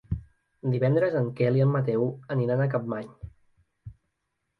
Divendres 0.75 1.17
en 1.19 1.27
Quel 1.39 1.59
i 1.59 1.63
en 1.65 1.69
Mateu 1.75 2.07
aniran 2.37 2.65
a 2.65 2.67
Capmany. 2.73 3.13